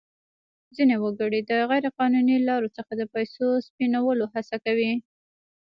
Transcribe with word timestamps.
ځینې 0.75 0.95
وګړي 1.03 1.39
د 1.49 1.51
غیر 1.69 1.85
قانوني 1.97 2.37
لارو 2.47 2.73
څخه 2.77 2.91
د 2.97 3.03
پیسو 3.13 3.45
سپینولو 3.67 4.25
هڅه 4.33 4.55
کوي. 4.65 4.91